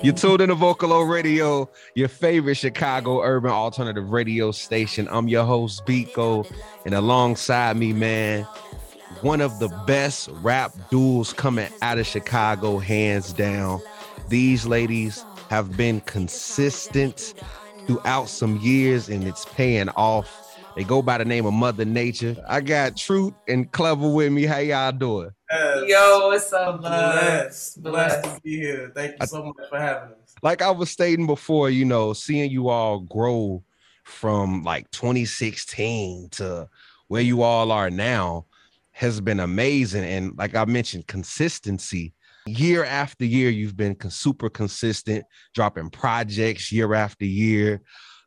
[0.00, 5.08] You tuned in to Vocalo Radio, your favorite Chicago urban alternative radio station.
[5.10, 6.48] I'm your host, Biko,
[6.84, 8.44] and alongside me, man,
[9.22, 13.80] one of the best rap duels coming out of Chicago, hands down.
[14.28, 17.34] These ladies have been consistent
[17.88, 20.56] throughout some years, and it's paying off.
[20.76, 22.36] They go by the name of Mother Nature.
[22.48, 24.44] I got Truth and Clever with me.
[24.44, 25.30] How y'all doing?
[25.50, 25.84] Yes.
[25.86, 27.82] Yo, what's up, Blessed.
[27.82, 27.82] Blessed.
[27.82, 28.92] Blessed to be here.
[28.94, 30.34] Thank you so much for having us.
[30.42, 33.62] Like I was stating before, you know, seeing you all grow
[34.04, 36.68] from like 2016 to
[37.08, 38.46] where you all are now
[38.92, 40.04] has been amazing.
[40.04, 42.14] And like I mentioned, consistency.
[42.46, 47.82] Year after year, you've been super consistent, dropping projects year after year.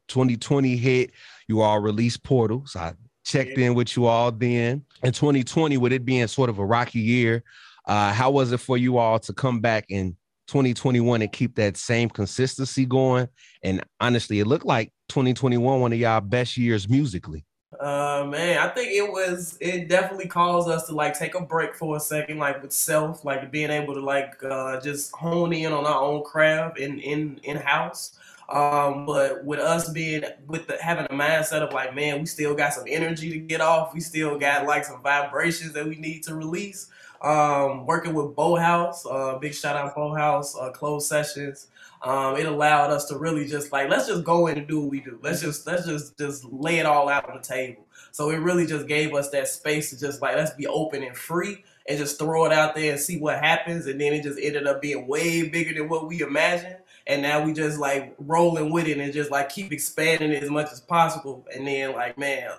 [0.07, 1.12] 2020 hit,
[1.48, 2.76] you all released Portals.
[2.76, 2.93] I
[3.23, 4.84] checked in with you all then.
[5.03, 7.43] In 2020, with it being sort of a rocky year,
[7.85, 10.16] uh, how was it for you all to come back in
[10.48, 13.27] 2021 and keep that same consistency going?
[13.63, 17.45] And honestly, it looked like 2021 one of y'all best years musically.
[17.79, 21.73] Uh man, I think it was it definitely caused us to like take a break
[21.73, 25.71] for a second, like with self, like being able to like uh just hone in
[25.71, 28.20] on our own craft in in in house.
[28.52, 32.54] Um, but with us being with the, having a mindset of like, man, we still
[32.54, 33.94] got some energy to get off.
[33.94, 36.90] We still got like some vibrations that we need to release.
[37.22, 41.68] Um, working with Boathouse, uh, big shout out Boathouse, uh, closed sessions.
[42.02, 44.90] Um, it allowed us to really just like let's just go in and do what
[44.90, 45.20] we do.
[45.22, 47.85] Let's just let's just just lay it all out on the table.
[48.12, 51.16] So it really just gave us that space to just like let's be open and
[51.16, 53.85] free and just throw it out there and see what happens.
[53.85, 56.77] And then it just ended up being way bigger than what we imagined.
[57.12, 60.49] And now we just like rolling with it and just like keep expanding it as
[60.49, 61.45] much as possible.
[61.54, 62.51] And then like man,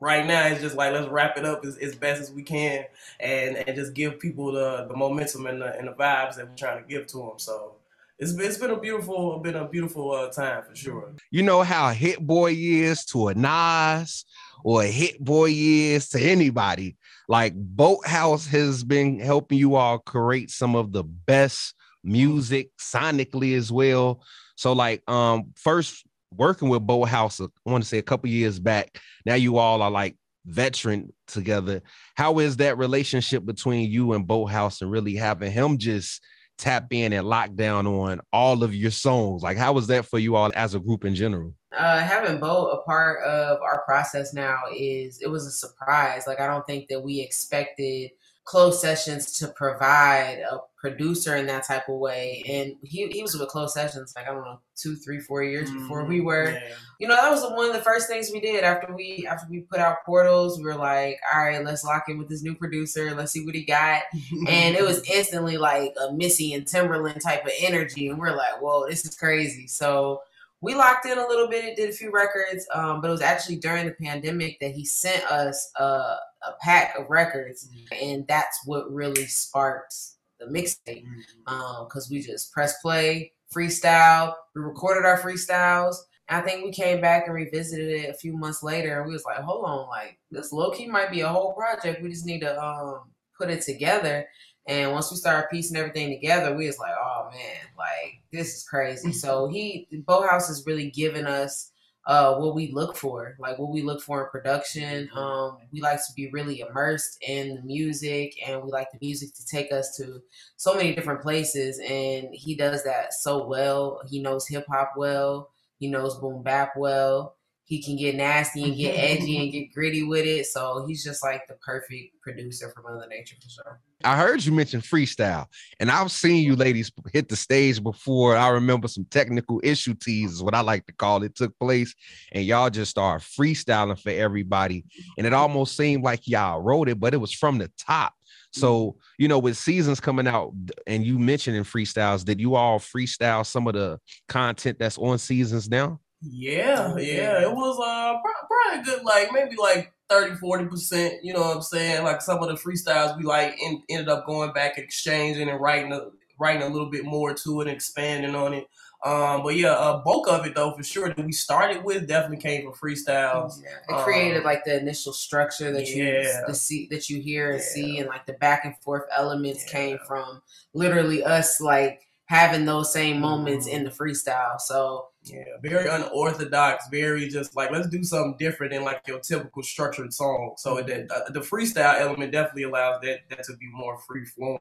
[0.00, 2.86] right now it's just like let's wrap it up as, as best as we can
[3.20, 6.56] and and just give people the the momentum and the and the vibes that we're
[6.56, 7.34] trying to give to them.
[7.36, 7.76] So
[8.18, 11.12] it's been, it's been a beautiful been a beautiful uh, time for sure.
[11.30, 14.24] You know how Hit Boy is to a Nas
[14.64, 16.96] or a Hit Boy is to anybody.
[17.28, 23.70] Like Boathouse has been helping you all create some of the best music sonically as
[23.70, 24.22] well.
[24.56, 28.58] So like um first working with Bo Boathouse, I want to say a couple years
[28.58, 28.98] back.
[29.26, 30.16] Now you all are like
[30.46, 31.82] veteran together.
[32.14, 36.22] How is that relationship between you and Bo Boathouse and really having him just
[36.58, 39.42] tap in and lock down on all of your songs?
[39.42, 41.54] Like how was that for you all as a group in general?
[41.76, 46.24] Uh, having Bo a part of our process now is it was a surprise.
[46.26, 48.10] Like I don't think that we expected
[48.44, 52.42] closed sessions to provide a producer in that type of way.
[52.48, 55.70] And he, he was with closed sessions like I don't know two, three, four years
[55.70, 56.52] before we were.
[56.52, 56.74] Yeah.
[56.98, 59.60] You know that was one of the first things we did after we after we
[59.60, 60.58] put out portals.
[60.58, 63.14] We were like, all right, let's lock in with this new producer.
[63.14, 64.02] Let's see what he got.
[64.48, 68.60] And it was instantly like a Missy and Timberland type of energy, and we're like,
[68.60, 69.66] whoa, this is crazy.
[69.66, 70.22] So
[70.62, 73.20] we locked in a little bit, and did a few records, um, but it was
[73.20, 77.68] actually during the pandemic that he sent us a, a pack of records,
[78.00, 79.94] and that's what really sparked
[80.40, 81.04] the mixtape.
[81.04, 81.54] Mm-hmm.
[81.54, 85.96] Um, because we just press play, freestyle, we recorded our freestyles.
[86.28, 89.12] And I think we came back and revisited it a few months later, and we
[89.12, 92.02] was like, hold on, like this low key might be a whole project.
[92.02, 94.26] We just need to um, put it together.
[94.66, 98.62] And once we started piecing everything together, we was like, oh man, like this is
[98.62, 99.08] crazy.
[99.08, 99.16] Mm-hmm.
[99.16, 101.72] so he Boathouse has really given us
[102.10, 105.08] uh what we look for, like what we look for in production.
[105.14, 109.32] Um, we like to be really immersed in the music and we like the music
[109.36, 110.20] to take us to
[110.56, 114.02] so many different places and he does that so well.
[114.10, 117.36] He knows hip hop well, he knows boom bap well.
[117.70, 120.46] He can get nasty and get edgy and get gritty with it.
[120.46, 123.80] So he's just like the perfect producer for Mother Nature for sure.
[124.02, 125.46] I heard you mention freestyle,
[125.78, 128.36] and I've seen you ladies hit the stage before.
[128.36, 131.94] I remember some technical issue teas, what I like to call it, took place,
[132.32, 134.84] and y'all just started freestyling for everybody.
[135.16, 138.14] And it almost seemed like y'all wrote it, but it was from the top.
[138.52, 140.54] So, you know, with seasons coming out,
[140.88, 145.70] and you mentioning freestyles, did you all freestyle some of the content that's on seasons
[145.70, 146.00] now?
[146.22, 151.24] Yeah, yeah, it was uh probably a good like maybe like 30 40 percent.
[151.24, 152.04] You know what I'm saying?
[152.04, 155.58] Like some of the freestyles we like en- ended up going back and exchanging and
[155.60, 156.08] writing a,
[156.38, 158.66] writing a little bit more to it and expanding on it.
[159.02, 162.36] Um, but yeah, uh, bulk of it though for sure that we started with definitely
[162.42, 163.58] came from freestyles.
[163.88, 166.42] It created like the initial structure that you Yeah.
[166.46, 167.64] the see that you hear and Yeah.
[167.64, 169.72] see, and like the back and forth elements Yeah.
[169.72, 170.42] came from
[170.74, 173.72] literally us like having those same moments Mhm.
[173.72, 174.60] in the freestyle.
[174.60, 179.62] So Yeah, very unorthodox, very just like let's do something different than like your typical
[179.62, 180.54] structured song.
[180.56, 184.58] So that uh, the freestyle element definitely allows that that to be more free flowing.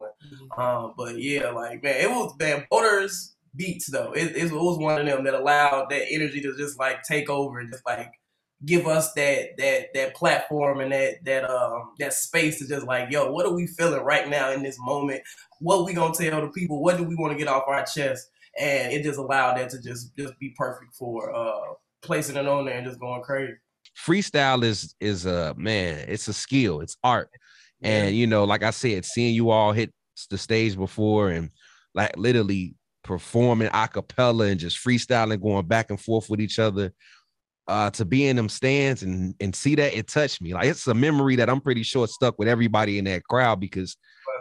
[0.58, 2.66] Um, but yeah, like man, it was man.
[2.70, 4.12] Borders beats though.
[4.12, 7.60] It, it was one of them that allowed that energy to just like take over
[7.60, 8.12] and just like
[8.66, 13.10] give us that that that platform and that that um that space to just like
[13.10, 15.22] yo what are we feeling right now in this moment
[15.60, 18.30] what we gonna tell the people what do we want to get off our chest
[18.58, 22.66] and it just allowed that to just just be perfect for uh placing it on
[22.66, 23.54] there and just going crazy.
[23.98, 27.30] Freestyle is is a man it's a skill it's art.
[27.82, 29.94] And you know like i said seeing you all hit
[30.30, 31.50] the stage before and
[31.94, 36.94] like literally performing a cappella and just freestyling going back and forth with each other
[37.70, 40.54] uh, to be in them stands and and see that it touched me.
[40.54, 43.96] Like it's a memory that I'm pretty sure stuck with everybody in that crowd because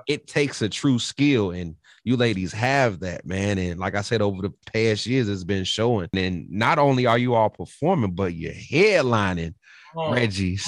[0.08, 3.58] it takes a true skill and you ladies have that man.
[3.58, 6.08] And like i said over the past years it's been showing.
[6.12, 9.54] And not only are you all performing but you're headlining
[9.96, 10.66] oh, Reggie's.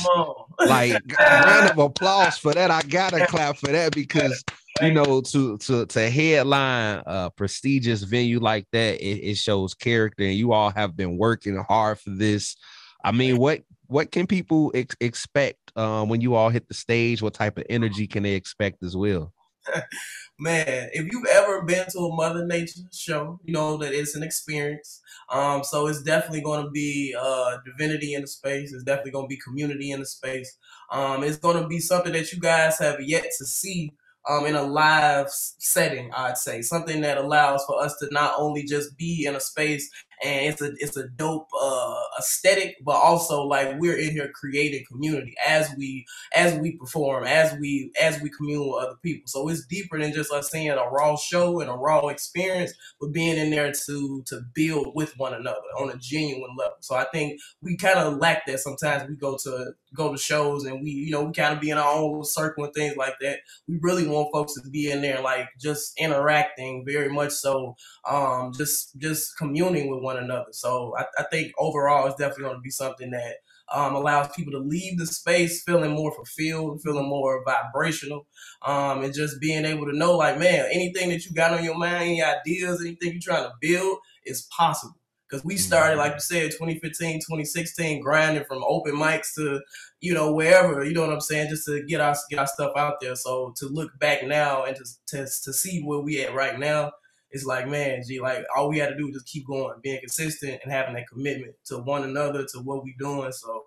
[0.58, 2.70] Like round of applause for that.
[2.70, 4.44] I gotta clap for that because
[4.80, 10.24] you know to to to headline a prestigious venue like that it, it shows character.
[10.24, 12.56] And you all have been working hard for this.
[13.04, 17.22] I mean what what can people ex- expect um, when you all hit the stage?
[17.22, 19.32] What type of energy can they expect as well
[20.38, 24.22] man, if you've ever been to a Mother Nature show, you know that it's an
[24.22, 25.00] experience.
[25.30, 28.72] Um, so it's definitely going to be uh, divinity in the space.
[28.72, 30.56] It's definitely going to be community in the space.
[30.90, 33.92] Um, it's going to be something that you guys have yet to see
[34.28, 38.64] um, in a live setting, I'd say something that allows for us to not only
[38.64, 39.90] just be in a space
[40.22, 44.84] and it's a it's a dope uh, aesthetic, but also like we're in here creating
[44.90, 49.25] community as we as we perform, as we as we commune with other people.
[49.26, 53.12] So it's deeper than just us seeing a raw show and a raw experience, but
[53.12, 56.76] being in there to to build with one another on a genuine level.
[56.81, 59.08] So I think we kind of lack that sometimes.
[59.08, 61.78] We go to go to shows and we you know we kind of be in
[61.78, 63.40] our own circle and things like that.
[63.66, 67.76] We really want folks to be in there like just interacting very much so,
[68.08, 70.52] um, just just communing with one one another.
[70.52, 73.36] So I, I think overall, it's definitely going to be something that
[73.72, 78.26] um, allows people to leave the space feeling more fulfilled, feeling more vibrational,
[78.62, 81.76] um, and just being able to know, like, man, anything that you got on your
[81.78, 84.96] mind, any ideas, anything you're trying to build is possible.
[85.28, 89.60] Because we started, like you said, 2015, 2016, grinding from open mics to,
[90.00, 92.72] you know, wherever, you know what I'm saying, just to get our get our stuff
[92.76, 93.14] out there.
[93.14, 96.90] So to look back now and to to, to see where we at right now,
[97.32, 100.00] it's like, man, gee, like all we had to do was just keep going, being
[100.00, 103.32] consistent and having that commitment to one another, to what we're doing.
[103.32, 103.64] So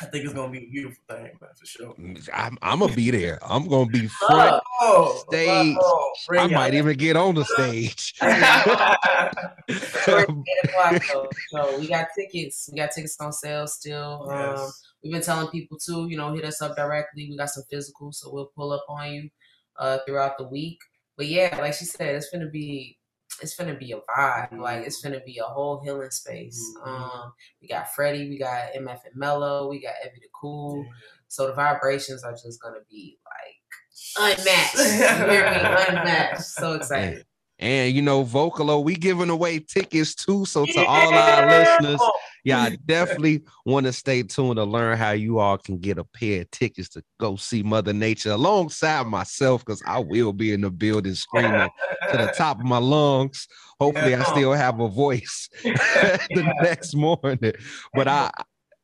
[0.00, 1.94] I think it's gonna be a beautiful thing, man, for sure.
[2.32, 3.38] I'm, I'm gonna be there.
[3.42, 5.76] I'm gonna be front oh, stage.
[5.78, 8.14] Oh, I might even get on the stage.
[11.50, 12.70] so we got tickets.
[12.72, 14.26] We got tickets on sale still.
[14.30, 14.60] Yes.
[14.60, 14.70] Um,
[15.04, 17.28] we've been telling people too, you know, hit us up directly.
[17.28, 19.30] We got some physical, so we'll pull up on you
[19.78, 20.78] uh, throughout the week.
[21.16, 22.98] But yeah, like she said, it's gonna be
[23.40, 24.58] it's gonna be a vibe.
[24.58, 26.62] Like it's gonna be a whole healing space.
[26.78, 26.88] Mm-hmm.
[26.88, 30.84] Um, we got Freddie, we got MF and Mello, we got Evie the Cool.
[31.28, 34.74] So the vibrations are just gonna be like unmatched.
[34.76, 35.96] you hear me?
[35.96, 36.42] Unmatched.
[36.42, 37.24] So excited.
[37.58, 40.44] And you know, Vocalo, we giving away tickets too.
[40.44, 40.84] So to yeah.
[40.84, 42.00] all our listeners,
[42.44, 46.04] yeah, I definitely want to stay tuned to learn how you all can get a
[46.04, 50.62] pair of tickets to go see Mother Nature alongside myself, because I will be in
[50.62, 51.68] the building screaming
[52.10, 53.46] to the top of my lungs.
[53.80, 57.52] Hopefully, I still have a voice the next morning.
[57.94, 58.30] But I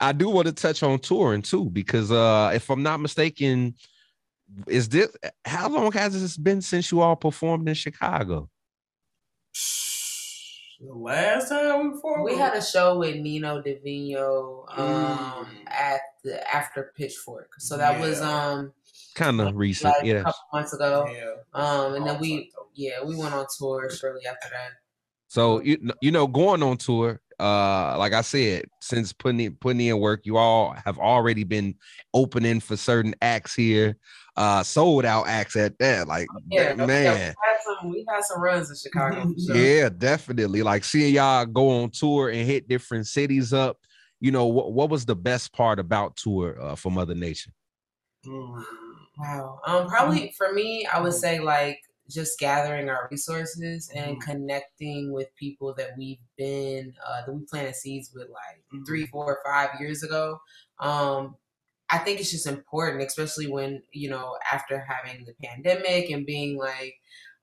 [0.01, 3.75] I do want to touch on touring too, because uh if I'm not mistaken,
[4.67, 5.09] is this
[5.45, 8.49] how long has this been since you all performed in Chicago?
[10.81, 15.47] The last time we performed, we had a show with Nino Divino um, mm.
[15.67, 17.53] at the after Pitchfork.
[17.59, 18.01] So that yeah.
[18.01, 18.73] was um
[19.15, 21.09] kind of recent, like yeah, a couple months ago.
[21.11, 21.35] Yeah.
[21.61, 24.71] Um, and then we yeah we went on tour shortly after that.
[25.27, 29.81] So you you know going on tour, uh, like I said, since putting in, putting
[29.81, 31.75] in work, you all have already been
[32.15, 33.97] opening for certain acts here
[34.39, 36.07] uh sold out acts at that.
[36.07, 36.89] Like yeah, man.
[36.89, 39.35] We had, some, we had some runs in Chicago.
[39.47, 39.57] Sure.
[39.57, 40.63] Yeah, definitely.
[40.63, 43.79] Like seeing y'all go on tour and hit different cities up.
[44.21, 47.51] You know, what what was the best part about tour uh, for Mother Nature?
[48.25, 48.65] Mm.
[49.19, 49.61] Wow.
[49.67, 54.21] Um, probably for me, I would say like just gathering our resources and mm.
[54.21, 58.87] connecting with people that we've been uh, that we planted seeds with like mm.
[58.87, 60.41] three, four, five years ago.
[60.81, 61.37] Um,
[61.91, 66.59] I think it's just important, especially when, you know, after having the pandemic and being
[66.59, 66.95] like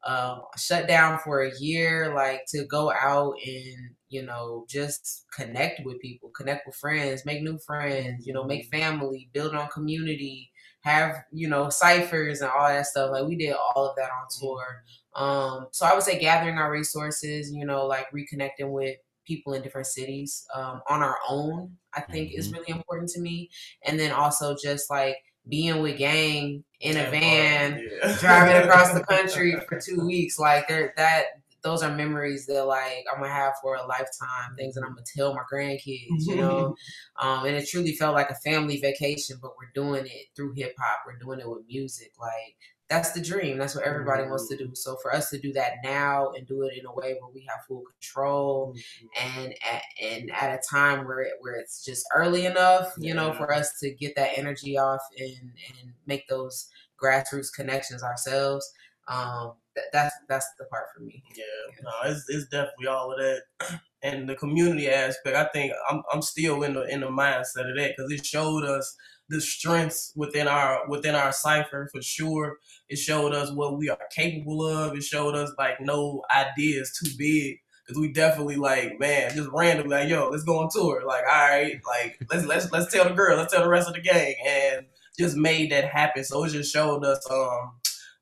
[0.06, 5.82] um, shut down for a year, like to go out and, you know, just connect
[5.84, 8.82] with people, connect with friends, make new friends, you know, make mm-hmm.
[8.82, 10.52] family, build on community,
[10.86, 13.12] have you know ciphers and all that stuff.
[13.12, 14.84] Like we did all of that on tour.
[15.15, 19.63] Um, so I would say gathering our resources, you know, like reconnecting with people in
[19.63, 21.72] different cities um, on our own.
[21.96, 22.39] I think mm-hmm.
[22.39, 23.50] is really important to me,
[23.84, 28.18] and then also just like being with gang in a van, yeah.
[28.20, 30.38] driving across the country for two weeks.
[30.38, 31.25] Like that
[31.66, 34.56] those are memories that like I'm gonna have for a lifetime.
[34.56, 36.76] Things that I'm gonna tell my grandkids, you know.
[37.20, 40.76] um, and it truly felt like a family vacation, but we're doing it through hip
[40.80, 41.00] hop.
[41.06, 42.12] We're doing it with music.
[42.20, 42.56] Like
[42.88, 43.58] that's the dream.
[43.58, 44.30] That's what everybody mm-hmm.
[44.30, 44.70] wants to do.
[44.76, 47.44] So for us to do that now and do it in a way where we
[47.50, 49.40] have full control mm-hmm.
[49.40, 53.14] and at, and at a time where it, where it's just early enough, you yeah.
[53.16, 56.70] know, for us to get that energy off and and make those
[57.02, 58.72] grassroots connections ourselves.
[59.08, 61.24] Um, that, that's that's the part for me.
[61.36, 61.44] Yeah,
[61.84, 65.36] no, it's it's definitely all of that, and the community aspect.
[65.36, 68.63] I think I'm I'm still in the in the mindset of that because it showed
[68.63, 68.96] us
[69.29, 72.58] the strengths within our within our cipher for sure.
[72.89, 74.96] It showed us what we are capable of.
[74.96, 77.60] It showed us like no idea is too big.
[77.88, 81.03] Cause we definitely like, man, just randomly like, yo, let's go on tour.
[81.05, 83.94] Like, all right, like let's let's let's tell the girl, let's tell the rest of
[83.94, 84.88] the gang, and
[85.20, 86.24] just made that happen.
[86.24, 87.74] So it just showed us um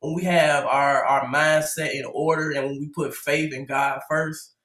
[0.04, 4.02] when we have our our mindset in order and when we put faith in God
[4.10, 4.56] first,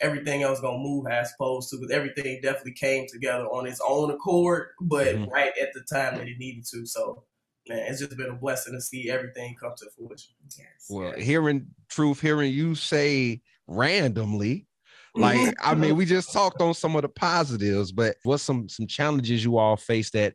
[0.00, 1.76] everything else gonna move as supposed to.
[1.76, 5.30] Because everything definitely came together on its own accord, but mm-hmm.
[5.30, 6.84] right at the time that it needed to.
[6.86, 7.22] So
[7.68, 10.32] man, it's just been a blessing to see everything come to fruition.
[10.58, 10.86] Yes.
[10.90, 14.66] Well, hearing truth, hearing you say randomly,
[15.14, 18.88] like I mean, we just talked on some of the positives, but what's some some
[18.88, 20.34] challenges you all face that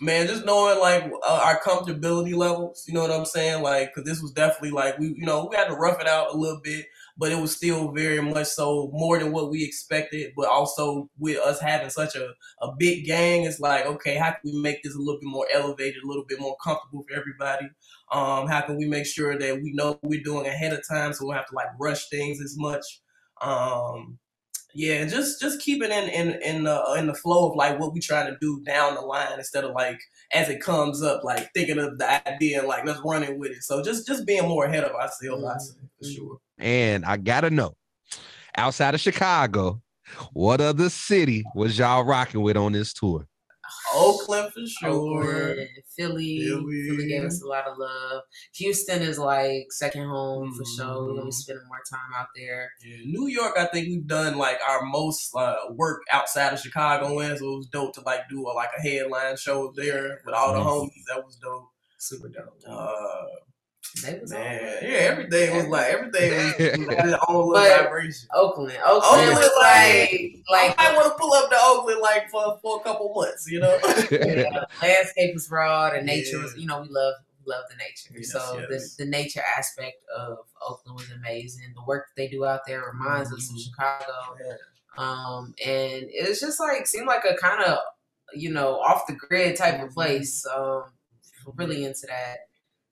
[0.00, 3.62] man, just knowing like uh, our comfortability levels, you know what I'm saying?
[3.62, 6.34] Like, cause this was definitely like we, you know, we had to rough it out
[6.34, 10.32] a little bit, but it was still very much so more than what we expected.
[10.36, 14.40] But also with us having such a, a big gang, it's like, okay, how can
[14.44, 17.66] we make this a little bit more elevated, a little bit more comfortable for everybody?
[18.10, 21.24] Um, how can we make sure that we know we're doing ahead of time so
[21.24, 22.84] we don't have to like rush things as much?
[23.40, 24.18] Um,
[24.74, 27.92] yeah, just just keep it in in in the in the flow of like what
[27.92, 30.00] we trying to do down the line instead of like
[30.32, 33.52] as it comes up, like thinking of the idea and like let's run it with
[33.52, 33.62] it.
[33.62, 36.14] So just just being more ahead of ourselves, I say for mm-hmm.
[36.14, 36.38] sure.
[36.58, 37.74] And I gotta know,
[38.56, 39.82] outside of Chicago,
[40.32, 43.26] what other city was y'all rocking with on this tour?
[43.94, 44.90] Oakland for sure.
[44.90, 46.88] Oakland, Philly, Philly.
[46.88, 48.22] Philly gave us a lot of love.
[48.54, 50.56] Houston is like second home mm-hmm.
[50.56, 51.06] for sure.
[51.06, 52.70] We're gonna be spending more time out there.
[52.84, 57.20] Yeah, New York, I think we've done like our most uh, work outside of Chicago,
[57.20, 60.34] and so it was dope to like do a, like a headline show there with
[60.34, 61.04] all the homies.
[61.08, 61.68] That was dope.
[61.98, 62.60] Super dope.
[62.66, 63.24] Uh,
[64.02, 66.30] Man, yeah, everything was like everything
[66.86, 68.28] was had its own vibration.
[68.34, 72.58] Oakland, Oakland, Oakland was like, like I want to pull up to Oakland like for,
[72.62, 73.78] for a couple months, you know.
[73.84, 76.42] yeah, the landscape was raw, the nature yeah.
[76.42, 78.14] was, you know, we love we love the nature.
[78.16, 78.96] Yes, so yes.
[78.96, 81.72] the the nature aspect of Oakland was amazing.
[81.74, 83.36] The work that they do out there reminds mm-hmm.
[83.36, 83.70] us of mm-hmm.
[83.70, 84.36] Chicago.
[84.40, 84.56] Yeah.
[84.96, 87.78] Um, and it was just like seemed like a kind of
[88.32, 89.94] you know off the grid type of mm-hmm.
[89.94, 90.46] place.
[90.46, 90.84] Um,
[91.56, 92.38] really into that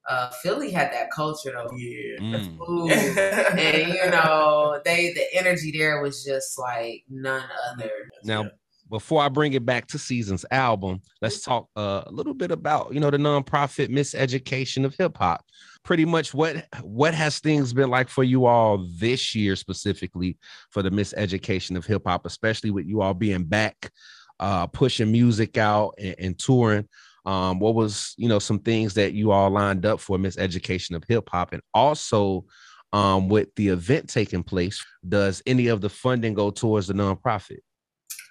[0.09, 1.77] uh, Philly had that culture though.
[1.77, 2.19] Yeah.
[2.21, 2.59] Mm.
[2.59, 2.93] Food.
[2.93, 7.91] and you know, they the energy there was just like none other.
[8.25, 8.51] Now,
[8.89, 12.93] before I bring it back to Seasons album, let's talk uh, a little bit about,
[12.93, 15.45] you know, the nonprofit miseducation of hip hop.
[15.85, 20.37] Pretty much what what has things been like for you all this year specifically
[20.71, 23.91] for the miseducation of hip hop, especially with you all being back
[24.41, 26.89] uh pushing music out and, and touring
[27.31, 31.05] um, what was you know some things that you all lined up for miseducation of
[31.09, 32.45] hip hop and also
[32.93, 37.59] um, with the event taking place does any of the funding go towards the nonprofit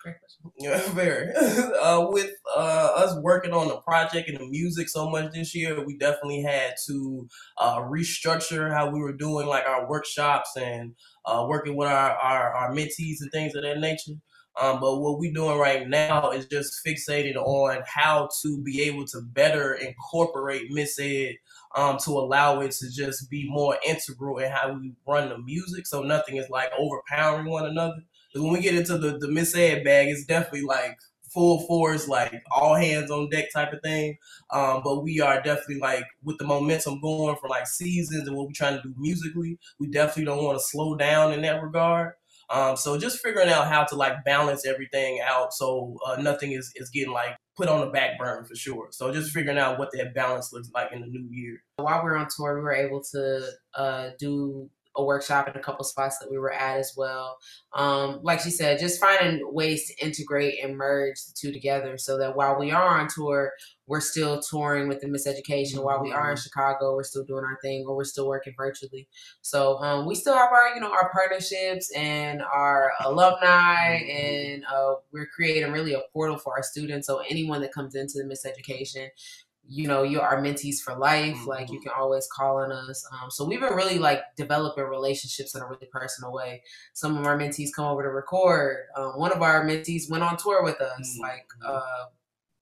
[0.03, 0.51] Great question.
[0.57, 1.33] yeah, very.
[1.81, 5.85] uh, with uh, us working on the project and the music so much this year,
[5.85, 7.27] we definitely had to
[7.57, 10.93] uh, restructure how we were doing like our workshops and
[11.25, 14.13] uh, working with our, our, our mentees and things of that nature.
[14.59, 19.05] Um, but what we're doing right now is just fixated on how to be able
[19.05, 21.35] to better incorporate Miss Ed
[21.75, 25.87] um, to allow it to just be more integral in how we run the music.
[25.87, 28.03] So nothing is like overpowering one another.
[28.31, 30.97] Because when we get into the, the Miss Ed bag, it's definitely like
[31.33, 34.17] full force, like all hands on deck type of thing.
[34.51, 38.47] Um, but we are definitely like with the momentum going for like seasons and what
[38.47, 42.13] we're trying to do musically, we definitely don't want to slow down in that regard.
[42.49, 46.71] Um, so just figuring out how to like balance everything out so uh, nothing is,
[46.75, 48.87] is getting like put on the back burner for sure.
[48.91, 51.61] So just figuring out what that balance looks like in the new year.
[51.75, 53.41] While we are on tour, we were able to
[53.75, 57.37] uh, do a workshop in a couple spots that we were at as well.
[57.73, 62.17] Um, like she said, just finding ways to integrate and merge the two together so
[62.17, 63.51] that while we are on tour,
[63.87, 65.75] we're still touring with the Miseducation.
[65.75, 65.83] Mm-hmm.
[65.83, 66.41] While we are in mm-hmm.
[66.41, 69.07] Chicago, we're still doing our thing or we're still working virtually.
[69.41, 74.95] So um, we still have our, you know, our partnerships and our alumni and uh,
[75.11, 77.07] we're creating really a portal for our students.
[77.07, 79.09] So anyone that comes into the Miseducation
[79.69, 81.49] you know you are mentees for life mm-hmm.
[81.49, 85.53] like you can always call on us um, so we've been really like developing relationships
[85.55, 86.61] in a really personal way
[86.93, 90.35] some of our mentees come over to record um, one of our mentees went on
[90.37, 91.21] tour with us mm-hmm.
[91.21, 92.05] like uh,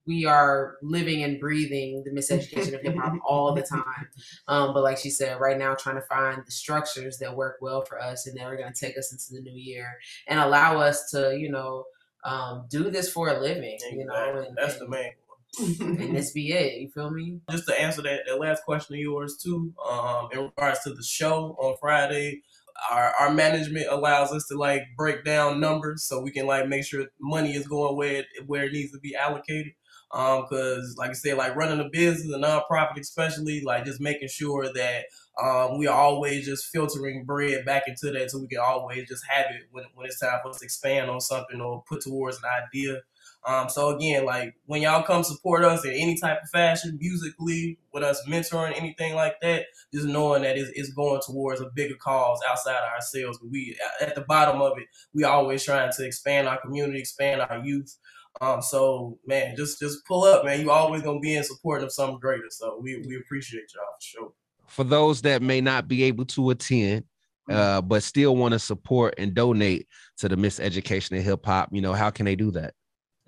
[0.06, 4.08] we are living and breathing the miseducation of hip hop all the time.
[4.48, 7.84] Um, but like she said, right now trying to find the structures that work well
[7.84, 10.78] for us and that are going to take us into the new year and allow
[10.78, 11.84] us to, you know,
[12.24, 13.78] um, do this for a living.
[13.92, 15.12] You know, and, that's and, the main
[15.58, 16.80] and this be it.
[16.80, 17.40] You feel me?
[17.50, 21.02] Just to answer that, that last question of yours too, um, in regards to the
[21.02, 22.42] show on Friday,
[22.90, 26.84] our, our management allows us to like break down numbers so we can like make
[26.84, 29.72] sure money is going where it, where it needs to be allocated.
[30.10, 34.28] Um, cause like I said, like running a business, a nonprofit, especially like just making
[34.28, 35.04] sure that
[35.42, 39.22] um, we are always just filtering bread back into that so we can always just
[39.28, 42.38] have it when, when it's time for us to expand on something or put towards
[42.38, 43.00] an idea.
[43.48, 47.78] Um, so again, like when y'all come support us in any type of fashion, musically,
[47.94, 51.94] with us mentoring, anything like that, just knowing that it's, it's going towards a bigger
[51.94, 53.38] cause outside of ourselves.
[53.38, 57.40] But we, at the bottom of it, we always trying to expand our community, expand
[57.40, 57.96] our youth.
[58.42, 60.60] Um, so man, just just pull up, man.
[60.60, 62.50] You always gonna be in support of something greater.
[62.50, 64.32] So we we appreciate y'all for sure.
[64.66, 67.04] For those that may not be able to attend,
[67.48, 67.54] mm-hmm.
[67.54, 69.88] uh, but still want to support and donate
[70.18, 72.74] to the Miseducation of Hip Hop, you know, how can they do that?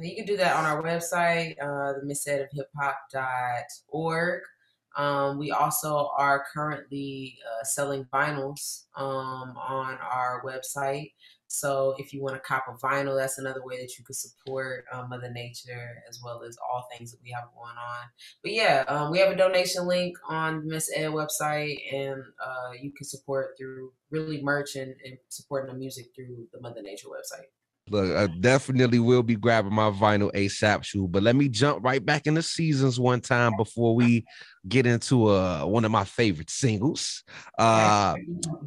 [0.01, 4.41] You can do that on our website, uh, the misedofhiphop.org.
[4.97, 11.13] Um, we also are currently uh, selling vinyls um, on our website.
[11.53, 14.85] So if you want to cop a vinyl, that's another way that you could support
[14.93, 18.09] um, Mother Nature as well as all things that we have going on.
[18.43, 22.73] But yeah, um, we have a donation link on the Miss Ed website, and uh,
[22.81, 27.09] you can support through really merch and, and supporting the music through the Mother Nature
[27.09, 27.49] website.
[27.89, 32.05] Look, I definitely will be grabbing my vinyl ASAP shoe, but let me jump right
[32.05, 34.25] back into seasons one time before we
[34.69, 37.25] get into uh one of my favorite singles.
[37.59, 38.15] Uh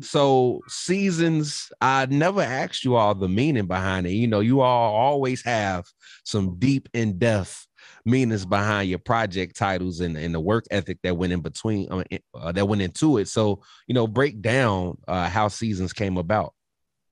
[0.01, 4.11] so seasons, I never asked you all the meaning behind it.
[4.11, 5.85] You know, you all always have
[6.25, 7.65] some deep in depth
[8.05, 12.03] meanings behind your project titles and, and the work ethic that went in between uh,
[12.33, 13.29] uh, that went into it.
[13.29, 16.53] So, you know, break down uh how seasons came about.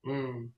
[0.05, 0.49] Mm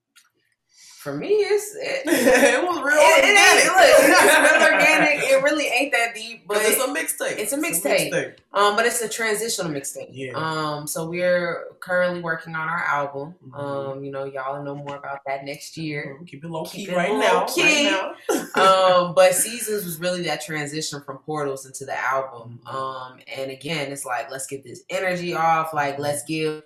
[1.04, 3.66] for me, it's it, it was real it, organic.
[3.66, 5.30] It, look, it's real organic.
[5.30, 7.38] It really ain't that deep, but it's a mixtape.
[7.38, 8.36] It's a mixtape.
[8.54, 10.10] Um, but it's a transitional mixtape.
[10.12, 10.32] Yeah.
[10.36, 13.36] Um, so we're currently working on our album.
[13.46, 13.56] Mm-hmm.
[13.60, 16.14] Um, you know, y'all know more about that next year.
[16.16, 16.26] Mm-hmm.
[16.26, 17.90] Keep it low key right, now, key.
[17.90, 18.16] right
[18.56, 19.06] now.
[19.08, 22.60] um, but seasons was really that transition from portals into the album.
[22.66, 22.76] Mm-hmm.
[22.76, 25.74] Um, and again, it's like let's get this energy off.
[25.74, 26.64] Like let's give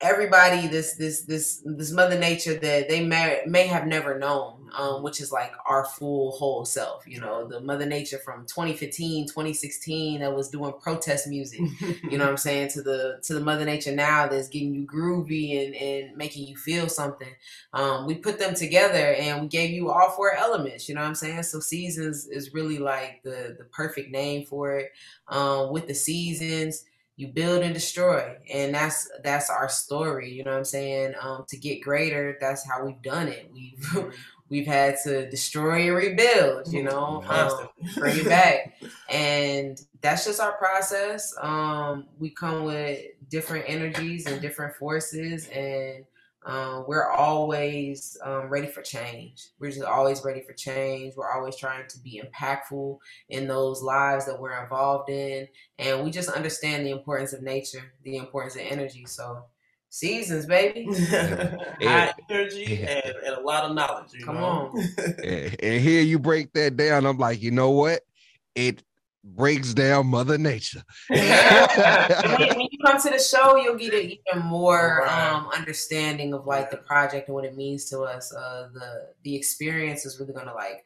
[0.00, 5.04] everybody this this this this mother nature that they may may have never known um,
[5.04, 10.20] which is like our full whole self you know the mother nature from 2015 2016
[10.20, 11.60] that was doing protest music
[12.10, 14.86] you know what i'm saying to the to the mother nature now that's getting you
[14.86, 17.28] groovy and and making you feel something.
[17.72, 21.08] Um, we put them together and we gave you all four elements you know what
[21.08, 21.42] i'm saying?
[21.44, 24.92] So seasons is really like the the perfect name for it
[25.28, 26.84] um, with the seasons
[27.16, 28.36] you build and destroy.
[28.52, 31.14] And that's that's our story you know what i'm saying?
[31.20, 33.50] Um, to get greater that's how we've done it.
[33.52, 34.10] We've mm-hmm.
[34.50, 37.22] we've had to destroy and rebuild you know?
[37.28, 38.76] Um, bring it back.
[39.10, 41.34] And that's just our process.
[41.40, 43.00] Um, we come with
[43.30, 46.04] different energies and different forces and
[46.46, 49.48] um, we're always um, ready for change.
[49.58, 51.14] We're just always ready for change.
[51.16, 52.98] We're always trying to be impactful
[53.30, 55.48] in those lives that we're involved in.
[55.78, 59.06] And we just understand the importance of nature, the importance of energy.
[59.06, 59.44] So,
[59.88, 60.86] seasons, baby.
[60.92, 64.10] High energy and, and, a lot of knowledge.
[64.22, 64.44] Come know?
[64.44, 64.78] on.
[65.24, 67.06] and, and here you break that down.
[67.06, 68.02] I'm like, you know what?
[68.54, 68.82] It
[69.24, 70.82] breaks down Mother Nature.
[71.10, 72.36] Yeah.
[72.38, 75.32] when, when, you come to the show, you'll get an even more right.
[75.32, 78.32] um, understanding of like the project and what it means to us.
[78.34, 80.84] Uh, the the experience is really gonna like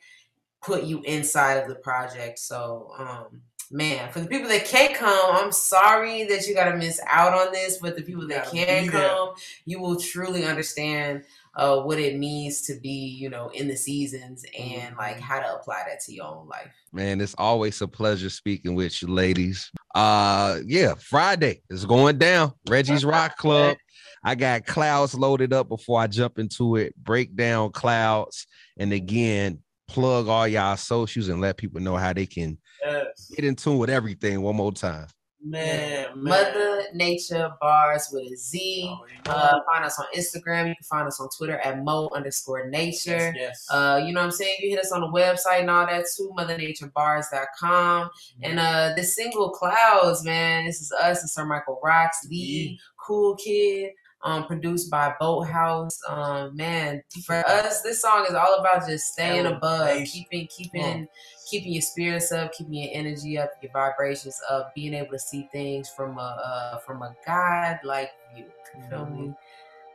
[0.62, 2.38] put you inside of the project.
[2.38, 2.92] So.
[2.98, 7.00] Um, man, for the people that can't come, I'm sorry that you got to miss
[7.06, 7.78] out on this.
[7.78, 9.30] But the people that can come,
[9.64, 14.44] you will truly understand uh, what it means to be, you know, in the seasons
[14.58, 15.22] and like mm-hmm.
[15.22, 16.72] how to apply that to your own life.
[16.92, 19.70] Man, it's always a pleasure speaking with you, ladies.
[19.94, 22.52] Uh, yeah, Friday is going down.
[22.68, 23.76] Reggie's Rock Club.
[24.24, 26.94] I got clouds loaded up before I jump into it.
[26.96, 32.26] Break down clouds, and again, plug all y'all socials and let people know how they
[32.26, 33.30] can Yes.
[33.34, 35.06] get in tune with everything one more time.
[35.40, 36.24] Man, man.
[36.24, 38.88] Mother Nature Bars with a Z.
[38.90, 40.66] Oh, you Uh, find us on Instagram.
[40.68, 43.32] You can find us on Twitter at mo underscore nature.
[43.32, 43.66] Yes, yes.
[43.70, 44.56] Uh, you know what I'm saying?
[44.60, 48.10] You hit us on the website and all that too, mothernaturebars.com.
[48.42, 52.76] And uh this single Clouds, man, this is us and Sir Michael Rocks, the Yeah.
[53.06, 53.92] cool kid.
[54.24, 55.96] Um, produced by Boathouse.
[56.08, 60.06] Um, man, for us, this song is all about just staying above, Elevation.
[60.06, 61.08] keeping, keeping,
[61.48, 65.48] keeping your spirits up, keeping your energy up, your vibrations up, being able to see
[65.52, 68.46] things from a uh, from a God like view.
[68.76, 69.16] You feel Mhm.
[69.28, 69.34] me?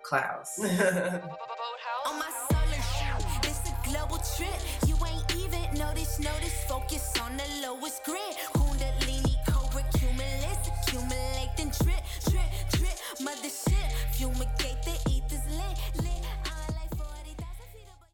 [0.03, 0.51] Clouds.
[0.57, 1.27] Mm-hmm.